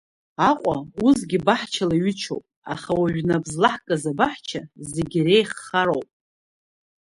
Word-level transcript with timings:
Аҟәа 0.49 0.75
усгьы 1.05 1.37
баҳчала 1.45 1.95
иҩычоуп, 1.97 2.45
аха 2.73 2.91
уажә 2.99 3.21
нап 3.29 3.43
злаҳкыз 3.53 4.03
абаҳча 4.11 4.61
зегьы 4.93 5.19
иреиӷьхароуп. 5.21 6.09